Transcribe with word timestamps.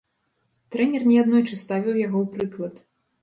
Трэнер 0.75 1.03
не 1.11 1.17
аднойчы 1.23 1.59
ставіў 1.65 2.01
яго 2.07 2.17
ў 2.25 2.39
прыклад. 2.39 2.75